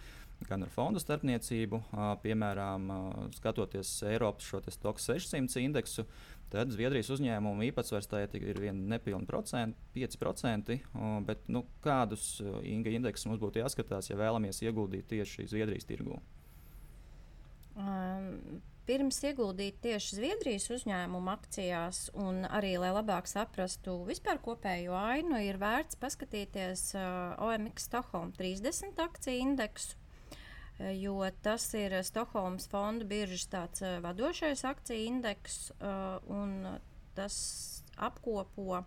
gan 0.49 0.65
ar 0.65 0.71
fondu 0.73 1.01
starpniecību. 1.01 1.81
Piemēram, 2.23 2.89
skatoties 3.35 3.91
Eiropas 4.09 4.47
šo 4.49 4.61
STOK 4.69 5.01
600 5.01 5.63
indeksu, 5.63 6.05
tad 6.53 6.73
Zviedrijas 6.75 7.09
uzņēmumu 7.15 7.65
īpatsvars 7.71 8.11
ir 8.37 8.61
nepilnīgi 8.75 9.73
5%. 9.95 10.77
Bet, 11.25 11.47
nu, 11.47 11.65
kādus 11.85 12.41
Inga 12.63 12.93
indeksus 12.93 13.29
mums 13.29 13.41
būtu 13.41 13.63
jāskatās, 13.63 14.11
ja 14.11 14.19
vēlamies 14.19 14.61
ieguldīt 14.65 15.09
tieši 15.11 15.47
Zviedrijas 15.51 15.87
tirgū? 15.89 16.21
Um, 17.75 18.61
Pirms 18.85 19.17
ieguldīt 19.25 19.79
tieši 19.81 20.19
Zviedrijas 20.19 20.67
uzņēmuma 20.75 21.33
akcijās, 21.39 22.03
un 22.21 22.43
arī, 22.45 22.75
lai 22.77 22.91
labāk 22.93 23.25
saprastu 23.25 23.95
vispār 24.05 24.37
kopējo 24.45 24.93
ainu, 24.93 25.39
ir 25.41 25.57
vērts 25.57 25.97
paskatīties 25.97 26.91
uh, 26.93 27.33
OMX 27.41 27.87
Stokholm 27.89 28.29
30 28.37 29.01
akciju 29.01 29.41
indeksu, 29.47 29.97
jo 30.79 31.23
tas 31.41 31.67
ir 31.73 31.95
Stokholmas 32.03 32.67
fonda 32.67 33.05
biržas 33.07 33.47
tāds 33.51 33.83
uh, 33.85 33.97
vadošais 34.03 34.65
akciju 34.67 35.07
indeks, 35.07 35.71
uh, 35.79 36.19
un 36.27 36.79
tas 37.15 37.35
apkopo 37.95 38.83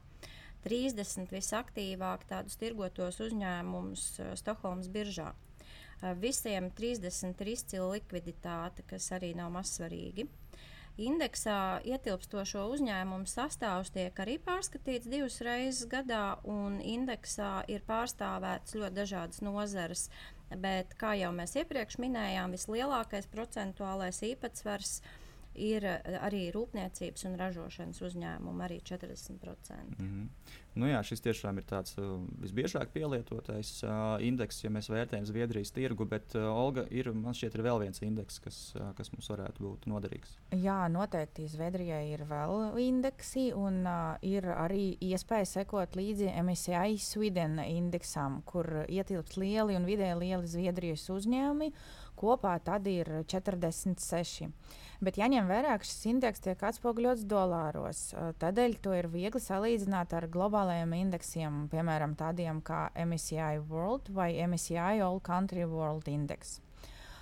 30 0.67 1.33
visaktīvāk 1.33 2.27
tādus 2.29 2.59
tirgotos 2.61 3.21
uzņēmumus 3.25 4.09
uh, 4.21 4.35
Stokholmas 4.37 4.91
biržā. 4.93 5.33
Visiem 6.23 6.69
30 6.79 7.41
ir 7.43 7.49
izcila 7.51 7.89
likviditāte, 7.97 8.85
kas 8.87 9.09
arī 9.17 9.33
nav 9.35 9.49
mazsvarīgi. 9.51 10.29
Indeksā 10.99 11.79
ietilpstošo 11.87 12.65
uzņēmumu 12.75 13.27
sastāvs 13.31 13.93
tiek 13.95 14.17
arī 14.23 14.37
pārskatīts 14.43 15.07
divas 15.11 15.37
reizes 15.47 15.87
gadā, 15.91 16.39
un 16.43 16.81
indeksā 16.83 17.65
ir 17.71 17.85
pārstāvēts 17.87 18.75
ļoti 18.79 18.97
dažādas 18.97 19.43
nozares. 19.47 20.09
Bet, 20.49 20.95
kā 20.97 21.13
jau 21.21 21.29
mēs 21.37 21.53
iepriekš 21.61 21.99
minējām, 22.01 22.55
vislielākais 22.57 23.29
procentuālais 23.29 24.23
īpatsvars 24.31 25.01
ir 25.03 25.28
ir 25.55 25.85
eh, 25.89 26.17
arī 26.23 26.49
rūpniecības 26.55 27.27
un 27.29 27.37
ražošanas 27.41 28.01
uzņēmumi, 28.09 28.65
arī 28.65 28.79
40%. 28.85 29.99
Mm 29.99 30.07
-hmm. 30.07 30.27
nu 30.75 30.87
jā, 30.87 31.03
šis 31.03 31.21
tiešām 31.21 31.59
ir 31.59 31.65
tāds 31.65 31.99
uh, 31.99 32.21
visbiežāk 32.43 32.93
pielietotais 32.93 33.83
uh, 33.83 33.91
indeks, 34.23 34.65
ja 34.65 34.71
mēs 34.71 34.89
vērtējam 34.91 35.27
Zviedrijas 35.27 35.71
tirgu, 35.71 36.05
bet 36.05 36.35
uh, 36.35 36.43
Olga, 36.43 36.85
ir, 36.91 37.13
man 37.13 37.35
šķiet, 37.35 37.55
ir 37.55 37.63
vēl 37.63 37.81
viens 37.81 38.03
indeks, 38.03 38.39
kas, 38.39 38.75
uh, 38.77 38.95
kas 38.95 39.13
mums 39.13 39.29
varētu 39.31 39.63
būt 39.63 39.87
noderīgs. 39.87 40.39
Jā, 40.53 40.89
noteikti 40.89 41.49
Zviedrijai 41.49 42.13
ir 42.13 42.25
vēl 42.25 42.79
indeksi, 42.79 43.53
un 43.53 43.87
uh, 43.87 44.17
ir 44.23 44.45
arī 44.45 44.97
iespēja 45.01 45.45
sekot 45.45 45.97
līdzi 45.97 46.31
MSCI 46.43 46.99
Sweden 46.99 47.59
indeksam, 47.59 48.43
kur 48.43 48.85
ietilpst 48.89 49.37
lieli 49.37 49.77
un 49.77 49.85
vidēji 49.85 50.19
lieli 50.19 50.47
Zviedrijas 50.47 51.11
uzņēmumi. 51.11 51.73
Kopā 52.19 52.57
tad 52.65 52.87
ir 52.91 53.09
46. 53.31 54.49
Bet 54.99 55.19
jāņem 55.21 55.47
vērā, 55.47 55.77
ka 55.79 55.87
šis 55.87 56.09
indeks 56.11 56.43
tiek 56.43 56.63
atspoguļots 56.71 57.27
dolāros. 57.31 58.01
Tādēļ 58.43 58.79
to 58.83 58.95
ir 58.99 59.07
viegli 59.13 59.43
salīdzināt 59.43 60.15
ar 60.19 60.27
globālajiem 60.35 60.97
indeksiem, 60.99 61.67
piemēram, 61.71 62.17
tādiem 62.19 62.59
kā 62.67 62.89
MSCI 62.99 63.61
World 63.69 64.11
vai 64.15 64.33
MSCI 64.43 65.05
All 65.07 65.21
Country 65.23 65.69
World 65.69 66.11
Index. 66.11 66.59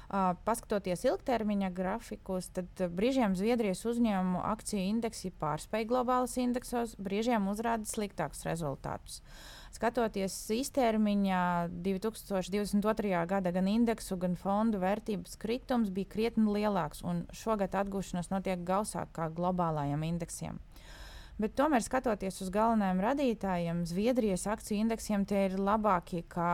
Uh, 0.06 0.36
paskatoties 0.46 1.00
ilgtermiņa 1.02 1.72
grafikus, 1.74 2.46
tad 2.54 2.78
brīžiem 2.94 3.34
Zviedrijas 3.34 3.82
uzņēmumu 3.90 4.38
akciju 4.52 4.84
indeksi 4.94 5.32
pārspēj 5.34 5.88
globālas 5.90 6.36
indeksos, 6.38 6.94
brīžiem 7.02 7.50
uzrāda 7.50 7.90
sliktākus 7.90 8.46
rezultātus. 8.46 9.18
Uh, 9.18 9.55
skatoties 9.76 10.34
īstermiņā, 10.56 11.42
2022. 11.84 13.12
gada 13.30 13.52
gan 13.54 13.70
indeksu, 13.70 14.18
gan 14.20 14.36
fondu 14.40 14.80
vērtības 14.82 15.36
kritums 15.40 15.92
bija 15.94 16.10
krietni 16.16 16.48
lielāks, 16.58 17.04
un 17.06 17.24
šogad 17.36 17.76
atgūšanās 17.84 18.32
notiek 18.32 18.64
gausāk 18.66 19.12
kā 19.16 19.28
globālajiem 19.36 20.08
indeksiem. 20.08 20.60
Bet 21.36 21.52
tomēr, 21.52 21.82
skatoties 21.84 22.40
uz 22.40 22.48
galvenajiem 22.48 23.00
radītājiem, 23.04 23.82
Zviedrijas 23.84 24.46
akciju 24.48 24.86
indeksiem 24.86 25.26
tie 25.28 25.50
ir 25.50 25.58
labākie 25.60 26.22
nekā 26.22 26.52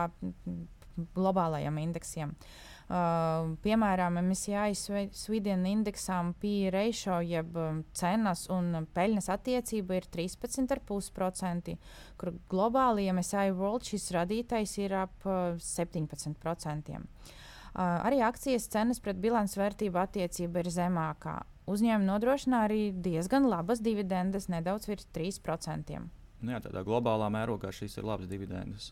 globālajiem 1.15 1.81
indeksiem. 1.87 2.33
Uh, 2.33 2.73
Uh, 2.83 3.53
piemēram, 3.63 4.17
MSCI 4.19 4.75
Sweden 5.15 5.63
indeksām 5.69 6.33
PE 6.35 6.71
ratio, 6.73 7.21
jeb 7.23 7.55
um, 7.55 7.79
cenas 7.95 8.43
un 8.51 8.83
peļņas 8.93 9.29
attiecība 9.31 10.01
ir 10.01 10.07
13,5%, 10.11 11.77
kur 12.19 12.33
globāli 12.51 13.07
MSCI 13.13 13.55
World 13.55 13.87
šis 13.87 14.09
radītājs 14.17 14.75
ir 14.83 14.97
ap 14.99 15.23
uh, 15.23 15.55
17%. 15.63 16.99
Uh, 16.99 17.79
arī 17.79 18.19
akcijas 18.27 18.67
cenas 18.75 18.99
pret 19.01 19.17
bilances 19.23 19.57
vērtību 19.57 20.03
attiecība 20.03 20.61
ir 20.61 20.73
zemākā. 20.75 21.39
Uzņēmumi 21.71 22.11
nodrošina 22.11 22.65
arī 22.67 22.89
diezgan 22.91 23.47
labas 23.47 23.79
dividendes, 23.79 24.51
nedaudz 24.51 24.91
virs 24.91 25.07
3%. 25.15 26.03
Nu 26.43 26.51
jā, 26.51 26.59
tādā 26.59 26.83
globālā 26.83 27.31
mērogā 27.31 27.71
šīs 27.71 27.95
ir 27.95 28.11
labas 28.11 28.27
dividendes. 28.27 28.91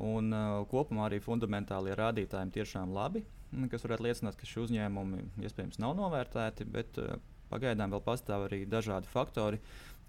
Un, 0.00 0.32
uh, 0.32 0.62
kopumā 0.70 1.06
arī 1.08 1.18
fundamentālie 1.20 1.92
rādītāji 1.98 2.54
tiešām 2.54 2.94
labi, 2.96 3.20
kas 3.68 3.84
varētu 3.84 4.06
liecināt, 4.06 4.38
ka 4.40 4.48
šie 4.48 4.62
uzņēmumi 4.64 5.26
iespējams 5.44 5.80
nav 5.82 5.92
novērtēti, 5.98 6.64
bet 6.64 6.96
uh, 7.02 7.18
pagaidām 7.52 7.92
vēl 7.92 8.00
pastāv 8.06 8.46
arī 8.46 8.62
dažādi 8.64 9.10
faktori, 9.12 9.60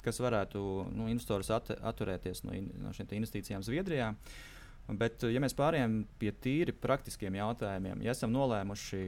kas 0.04 0.20
varētu 0.24 0.63
nu, 0.96 1.10
investorus 1.12 1.52
at 1.52 1.72
atturēties 1.75 2.44
no, 2.48 2.56
in 2.56 2.72
no 2.84 2.96
šīm 2.96 3.12
investīcijām 3.20 3.63
Zviedrijā. 3.63 4.13
Bet, 5.00 5.24
ja 5.32 5.40
mēs 5.40 5.56
pārējām 5.56 6.02
pie 6.20 6.34
tīri 6.44 6.74
praktiskiem 6.75 7.38
jautājumiem, 7.40 8.02
ja 8.04 8.12
esam 8.12 8.34
nolēmuši 8.36 9.04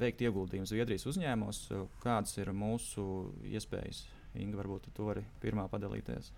veikt 0.00 0.24
ieguldījumus 0.26 0.72
Zviedrijas 0.72 1.06
uzņēmumos, 1.06 1.60
kādas 2.02 2.34
ir 2.40 2.50
mūsu 2.50 3.04
iespējas? 3.46 4.08
Inga, 4.38 4.58
varbūt 4.58 4.90
tu 4.94 5.06
vari 5.06 5.22
pirmā 5.42 5.68
padalīties. 5.70 6.32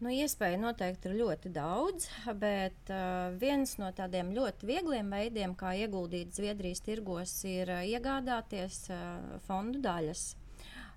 Nu, 0.00 0.08
iespēju 0.08 0.56
noteikti 0.62 1.10
ir 1.10 1.18
ļoti 1.18 1.50
daudz, 1.52 2.06
bet 2.40 2.88
uh, 2.88 3.34
viens 3.36 3.74
no 3.76 3.90
tādiem 3.92 4.30
ļoti 4.32 4.64
viegliem 4.70 5.10
veidiem, 5.12 5.52
kā 5.52 5.74
ieguldīt 5.76 6.32
Zviedrijas 6.32 6.80
tirgos, 6.86 7.34
ir 7.44 7.68
iegādāties 7.84 8.86
uh, 8.94 9.36
fondu 9.44 9.82
daļas. 9.84 10.22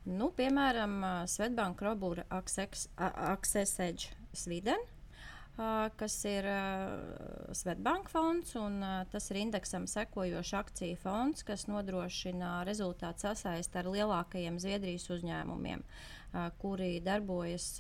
Nu, 0.08 0.30
piemēram, 0.38 0.96
uh, 1.04 1.20
Svetbanka 1.28 1.90
Robūra 1.90 2.24
Access 2.32 3.76
Edge 3.84 4.16
Sweden, 4.32 4.88
uh, 4.88 5.92
kas 6.00 6.16
ir 6.32 6.48
uh, 6.48 7.52
Svetbanka 7.52 8.16
fonds, 8.16 8.56
un 8.56 8.80
uh, 8.80 9.04
tas 9.12 9.28
ir 9.34 9.44
indeksam 9.44 9.84
sekojošs 9.84 10.56
akciju 10.64 11.04
fonds, 11.04 11.44
kas 11.44 11.68
nodrošina 11.68 12.62
rezultātu 12.72 13.28
sasaist 13.28 13.76
ar 13.76 13.92
lielākajiem 13.92 14.64
Zviedrijas 14.64 15.12
uzņēmumiem. 15.12 15.84
Uh, 15.84 16.23
kuri 16.62 16.98
darbojas 17.04 17.78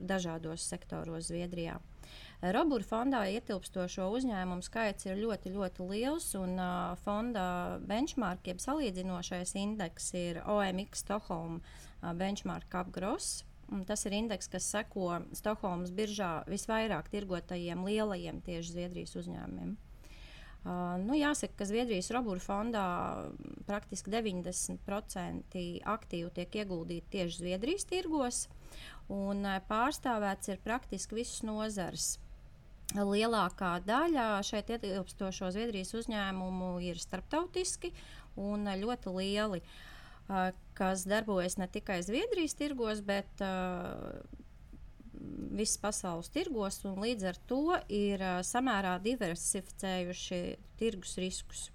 dažādos 0.00 0.64
sektoros 0.68 1.28
Zviedrijā. 1.30 1.78
Robūra 2.42 2.82
fondā 2.82 3.20
ietilpstošo 3.30 4.08
uzņēmumu 4.16 4.64
skaits 4.66 5.06
ir 5.06 5.20
ļoti, 5.20 5.52
ļoti 5.54 5.84
liels, 5.86 6.24
un 6.34 6.56
uh, 6.58 6.96
fonda 7.04 7.44
benchmark, 7.86 8.42
jeb 8.50 8.58
salīdzinošais 8.58 9.54
indeks, 9.60 10.08
ir 10.18 10.40
OMX 10.42 11.04
Stokholm 11.04 11.60
uh, 11.60 12.10
Benchmark 12.18 12.74
Upgross. 12.80 13.44
Tas 13.86 14.02
ir 14.10 14.16
indeks, 14.18 14.50
kas 14.50 14.66
seko 14.74 15.20
Stokholmas 15.38 15.94
biržā 15.94 16.32
visvairāk 16.50 17.12
tirgotajiem 17.14 17.86
lielajiem 17.86 18.42
tieši 18.42 18.74
Zviedrijas 18.74 19.14
uzņēmumiem. 19.22 19.76
Uh, 20.62 20.94
nu, 21.02 21.16
jāsaka, 21.18 21.56
ka 21.58 21.66
Zviedrijas 21.66 22.12
Robūra 22.14 22.38
fondā 22.38 22.86
praktiski 23.66 24.12
90% 24.14 25.62
aktīvu 25.90 26.28
tiek 26.36 26.58
ieguldīti 26.62 27.16
tieši 27.16 27.40
Zviedrijas 27.40 27.88
tirgos, 27.90 28.44
un 29.10 29.42
uh, 29.42 29.56
pārstāvēts 29.66 30.52
ir 30.52 30.62
praktiski 30.62 31.18
visas 31.18 31.42
nozares. 31.42 32.12
lielākā 32.94 33.72
daļa 33.88 34.28
šeit 34.46 34.70
ietilpstošo 34.70 35.50
Zviedrijas 35.50 35.94
uzņēmumu 35.98 36.76
ir 36.86 37.00
starptautiski 37.02 37.90
un 38.36 38.68
ļoti 38.68 39.16
lieli, 39.16 39.62
kas 40.78 41.02
darbojas 41.08 41.58
ne 41.58 41.66
tikai 41.66 42.02
Zviedrijas 42.06 42.54
tirgos, 42.54 43.00
bet 43.00 43.42
visas 45.52 45.78
pasaules 45.82 46.30
tirgos, 46.32 46.80
un 46.88 46.98
līdz 47.02 47.28
ar 47.32 47.38
to 47.48 47.76
ir 47.92 48.24
samērā 48.46 48.96
diversificējuši 49.04 50.42
tirgus 50.80 51.16
riskus. 51.20 51.70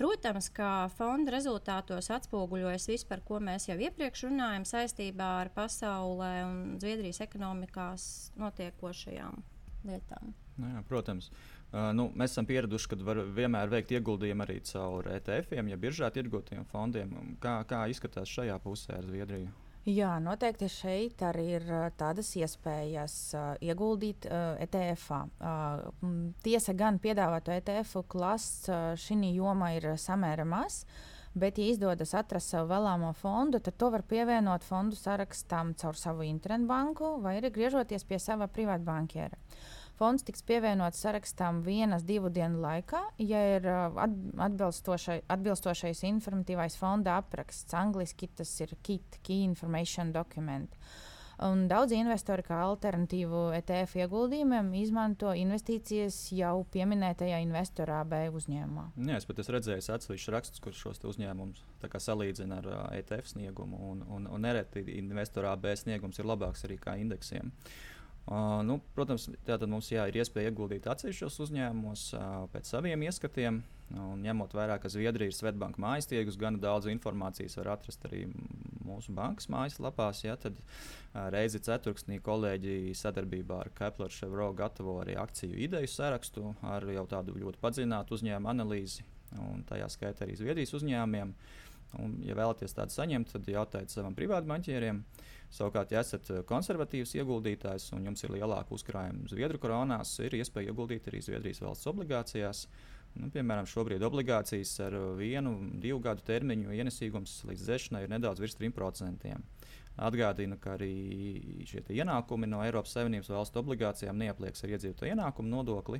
Protams, 0.00 0.46
ka 0.56 0.88
fonda 0.96 1.34
rezultātos 1.34 2.08
atspoguļojas 2.14 2.86
viss, 2.88 3.04
par 3.04 3.20
ko 3.20 3.36
mēs 3.44 3.68
jau 3.68 3.76
iepriekš 3.76 4.22
runājam, 4.30 4.64
saistībā 4.64 5.26
ar 5.42 5.50
pasaulē 5.52 6.30
un 6.46 6.60
Zviedrijas 6.80 7.20
ekonomikās 7.26 8.04
notiekošajām 8.40 9.42
lietām. 9.90 10.32
Nu 10.60 10.70
jā, 10.72 10.80
protams. 10.88 11.28
Uh, 11.70 11.90
nu, 11.94 12.08
mēs 12.16 12.32
esam 12.32 12.48
pieraduši, 12.48 12.88
ka 12.90 12.98
var 13.04 13.20
vienmēr 13.36 13.70
veikt 13.72 13.92
ieguldījumu 13.94 14.46
arī 14.46 14.56
caur 14.70 15.06
ETF-iem, 15.18 15.68
ja 15.68 15.78
biržā 15.80 16.08
tirgotiem 16.16 16.64
fondiem. 16.72 17.12
Kā, 17.42 17.60
kā 17.68 17.84
izskatās 17.92 18.32
šajā 18.32 18.56
pusē 18.64 18.96
ar 18.98 19.06
Zviedriju? 19.06 19.52
Jā, 19.88 20.18
noteikti 20.20 20.66
šeit 20.68 21.22
arī 21.24 21.46
ir 21.56 21.62
tādas 21.96 22.34
iespējas 22.36 23.14
uh, 23.32 23.46
ieguldīt 23.64 24.26
uh, 24.28 24.58
ETF. 24.60 25.06
Uh, 25.40 26.34
tiesa 26.44 26.74
gan 26.76 26.98
piedāvāto 27.00 27.54
ETF 27.54 28.02
klases 28.12 28.68
uh, 28.68 28.92
šī 29.00 29.32
joma 29.32 29.72
ir 29.78 29.94
samērā 29.96 30.44
maz. 30.44 30.84
Bet, 31.32 31.56
ja 31.62 31.70
izdodas 31.70 32.12
atrast 32.18 32.52
savu 32.52 32.68
vēlamo 32.74 33.14
fondu, 33.16 33.60
tad 33.62 33.78
to 33.78 33.88
var 33.94 34.02
pievienot 34.02 34.66
fondu 34.66 34.98
sarakstam 34.98 35.72
caur 35.78 35.96
savu 35.96 36.26
internetbanku 36.26 37.16
vai 37.22 37.38
arī 37.38 37.52
griežoties 37.54 38.04
pie 38.04 38.18
sava 38.18 38.50
privātbankiera. 38.50 39.38
Uh, 39.38 39.79
Fonds 40.00 40.22
tiks 40.24 40.40
pievienots 40.48 41.02
sarakstam 41.04 41.58
vienas, 41.60 42.06
divu 42.08 42.30
dienu 42.32 42.62
laikā, 42.62 43.02
ja 43.20 43.40
ir 43.58 43.66
uh, 43.68 43.98
atbilstošai, 44.46 45.18
atbilstošais 45.28 46.00
informatīvais 46.08 46.78
fonda 46.80 47.18
apraksts. 47.20 47.76
Angliski 47.76 48.30
tas 48.32 48.54
ir 48.64 48.72
KIT, 48.80 49.18
Key 49.20 49.44
Information 49.44 50.14
Document. 50.16 50.72
Un 51.44 51.66
daudz 51.68 51.92
investori 51.96 52.44
kā 52.44 52.62
alternatīvu 52.64 53.42
ETF 53.58 54.00
ieguldījumiem 54.00 54.72
izmanto 54.80 55.34
investīcijas 55.36 56.16
jau 56.36 56.54
pieminētajā 56.72 57.42
investorā 57.44 58.00
B 58.08 58.24
uzņēmumā. 58.40 58.88
Jā, 59.04 59.20
es 59.20 59.28
pat 59.28 59.44
esmu 59.44 59.58
redzējis 59.58 59.92
atsevišķus 59.98 60.34
rakstus, 60.38 60.64
kurš 60.64 60.82
šos 60.86 61.04
uzņēmumus 61.12 61.60
salīdzina 62.08 62.64
ar 62.64 62.72
uh, 62.72 62.82
ETF 62.96 63.34
sniegumu. 63.36 63.84
Un, 63.92 64.02
un, 64.08 64.32
un 64.32 64.48
nereti 64.48 64.88
investorā 64.96 65.52
B 65.60 65.76
sniegums 65.76 66.24
ir 66.24 66.32
labāks 66.32 66.64
arī 66.64 66.80
kā 66.80 66.96
indeksiem. 67.04 67.52
Uh, 67.52 67.90
Uh, 68.28 68.60
nu, 68.62 68.76
protams, 68.94 69.24
tātad 69.42 69.70
mums 69.70 69.88
jā, 69.90 70.04
ir 70.06 70.20
iespēja 70.20 70.52
ieguldīt 70.52 70.84
atsevišķos 70.90 71.38
uzņēmumos 71.46 72.02
uh, 72.14 72.26
pēc 72.52 72.68
saviem 72.68 73.02
ieskatiem. 73.08 73.62
Un 73.90 74.20
ņemot 74.22 74.52
vērā, 74.54 74.76
ka 74.78 74.86
Zviedrija 74.92 75.32
ir 75.32 75.34
Svetbanka 75.34 75.80
mājas 75.82 76.06
tirgus, 76.06 76.36
gan 76.38 76.60
daudz 76.62 76.86
informācijas 76.92 77.56
var 77.58 77.72
atrast 77.72 78.04
arī 78.06 78.20
mūsu 78.86 79.10
bankas 79.16 79.48
mājaslapās. 79.50 80.20
Ja, 80.22 80.36
tad 80.38 80.60
uh, 80.60 81.24
reizi 81.34 81.58
ceturksnī 81.66 82.20
kolēģi 82.22 82.92
sadarbībā 83.00 83.58
ar 83.64 83.72
Kepler 83.80 84.14
Chevrolet 84.14 84.60
gatavo 84.60 85.00
arī 85.00 85.16
akciju 85.18 85.58
ideju 85.66 85.90
sarakstu 85.90 86.52
ar 86.62 86.86
jau 86.86 87.08
tādu 87.10 87.34
ļoti 87.40 87.58
padziļinātu 87.64 88.14
uzņēmumu 88.14 88.52
analīzi, 88.52 89.02
un 89.42 89.66
tajā 89.66 89.90
skaitā 89.96 90.28
arī 90.28 90.38
Zviedrijas 90.38 90.76
uzņēmumiem. 90.78 91.34
Un, 91.98 92.14
ja 92.22 92.38
vēlaties 92.38 92.76
tādu 92.78 92.94
saņemt, 92.94 93.34
tad 93.34 93.50
jautājiet 93.50 93.90
savam 93.90 94.14
privātbanķieriem. 94.14 95.02
Uh, 95.02 95.29
Savukārt, 95.50 95.90
ja 95.90 96.04
esat 96.04 96.30
eh, 96.30 96.44
konservatīvs 96.46 97.16
ieguldītājs 97.18 97.90
un 97.96 98.06
jums 98.06 98.22
ir 98.24 98.36
lielāka 98.36 98.74
uzkrājuma 98.76 99.30
Zviedru 99.32 99.58
koronās, 99.62 100.14
ir 100.22 100.38
iespēja 100.38 100.70
ieguldīt 100.70 101.10
arī 101.10 101.22
Zviedrijas 101.26 101.62
valsts 101.64 101.90
obligācijās. 101.90 102.64
Nu, 103.18 103.26
piemēram, 103.34 103.66
šobrīd 103.66 104.04
obligācijas 104.06 104.76
ar 104.84 104.94
vienu, 105.18 105.56
divu 105.82 105.98
gadu 106.04 106.22
termiņu 106.28 106.76
ienesīgums 106.78 107.40
līdz 107.48 107.64
zešanai 107.66 108.04
ir 108.06 108.12
nedaudz 108.12 108.38
virs 108.38 108.54
3%. 108.60 109.32
Atgādina, 110.00 110.54
ka 110.62 110.76
arī 110.76 110.92
šie 111.66 111.82
ienākumi 111.90 112.46
no 112.48 112.62
Eiropas 112.62 112.94
Savienības 112.94 113.32
valstu 113.34 113.58
obligācijām 113.64 114.20
neaplieks 114.22 114.62
ar 114.62 114.76
iedzīvotāju 114.76 115.16
ienākumu 115.16 115.50
nodokli. 115.50 115.98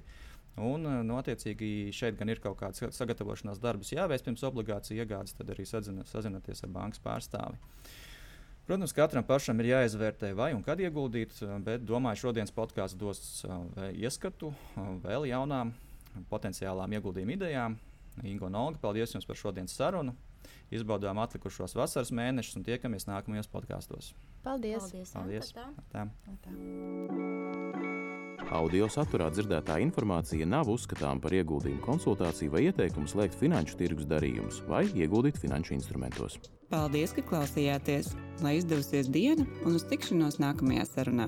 Un, 0.61 0.87
eh, 0.87 1.01
nu, 1.07 1.17
attiecīgi, 1.19 1.91
šeit 1.95 2.19
gan 2.21 2.31
ir 2.31 2.39
kaut 2.43 2.59
kāds 2.61 2.83
sagatavošanās 2.95 3.59
darbs 3.63 3.91
jāveic 3.95 4.23
pirms 4.27 4.47
obligāciju 4.47 5.03
iegādes, 5.03 5.35
tad 5.35 5.51
arī 5.51 5.67
sazināties 5.67 6.65
ar 6.67 6.73
bankas 6.75 7.03
pārstāvi. 7.03 7.59
Protams, 8.71 8.93
katram 8.95 9.25
pašam 9.27 9.59
ir 9.59 9.67
jāizvērtē, 9.73 10.29
vai 10.39 10.53
un 10.55 10.61
kad 10.63 10.79
ieguldīt, 10.79 11.33
bet 11.67 11.83
domāju, 11.83 12.21
šodienas 12.21 12.53
podkāsts 12.55 12.95
dos 12.95 13.19
ieskatu 13.99 14.53
vēl 15.03 15.27
jaunām 15.27 15.73
potenciālām 16.31 16.95
ieguldījuma 16.95 17.35
idejām. 17.35 17.75
Ingo 18.23 18.47
Nolga, 18.47 18.79
paldies 18.79 19.11
jums 19.17 19.27
par 19.27 19.41
šodienas 19.41 19.75
sarunu. 19.75 20.15
Izbaudām 20.71 21.19
atlikušos 21.19 21.75
vasaras 21.75 22.15
mēnešus 22.15 22.61
un 22.61 22.69
tiekamies 22.69 23.09
nākamajos 23.11 23.51
podkāstos. 23.51 24.13
Paldies! 24.47 24.87
Paldies! 24.87 25.17
Paldies. 25.17 25.51
Tā. 25.59 25.67
Tā. 25.91 26.07
Tā. 26.47 26.55
Audio 28.55 28.87
saturā 28.87 29.33
dzirdētā 29.35 29.81
informācija 29.83 30.47
nav 30.47 30.71
uzskatāms 30.71 31.27
par 31.27 31.35
ieguldījumu 31.41 31.83
konsultāciju 31.91 32.55
vai 32.55 32.69
ieteikumu 32.69 33.11
slēgt 33.11 33.35
finanšu 33.43 33.83
tirgus 33.83 34.07
darījumus 34.15 34.63
vai 34.71 34.87
ieguldīt 34.95 35.43
finanšu 35.43 35.75
instrumentos. 35.81 36.39
Paldies, 36.71 37.11
ka 37.11 37.23
klausījāties! 37.27 38.13
Lai 38.45 38.53
izdevusies 38.61 39.09
diena 39.11 39.43
un 39.67 39.75
uz 39.75 39.83
tikšanos 39.91 40.39
nākamajā 40.39 40.85
sarunā! 40.87 41.27